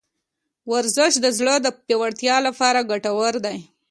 ورزش 0.71 1.13
د 1.21 1.27
زړه 1.37 1.55
د 1.61 1.67
پیاوړتیا 1.85 2.35
لپاره 2.47 2.87
ګټور 2.91 3.33
دی. 3.45 3.57